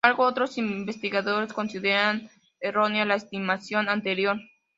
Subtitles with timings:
[0.03, 4.35] Sin embargo, otros investigadores consideran errónea la estimación anterior.